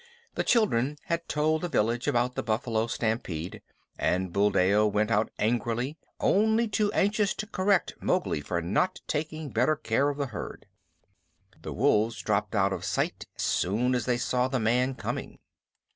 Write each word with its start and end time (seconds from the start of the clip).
The 0.33 0.43
children 0.43 0.97
had 1.03 1.27
told 1.29 1.61
the 1.61 1.67
village 1.69 2.07
about 2.07 2.33
the 2.33 2.41
buffalo 2.41 2.87
stampede, 2.87 3.61
and 3.99 4.33
Buldeo 4.33 4.87
went 4.87 5.11
out 5.11 5.29
angrily, 5.37 5.95
only 6.19 6.67
too 6.67 6.91
anxious 6.93 7.35
to 7.35 7.45
correct 7.45 7.93
Mowgli 8.01 8.41
for 8.41 8.63
not 8.63 9.01
taking 9.05 9.51
better 9.51 9.75
care 9.75 10.09
of 10.09 10.17
the 10.17 10.25
herd. 10.33 10.65
The 11.61 11.71
wolves 11.71 12.19
dropped 12.19 12.55
out 12.55 12.73
of 12.73 12.83
sight 12.83 13.27
as 13.35 13.43
soon 13.43 13.93
as 13.93 14.05
they 14.07 14.17
saw 14.17 14.47
the 14.47 14.59
man 14.59 14.95
coming. 14.95 15.37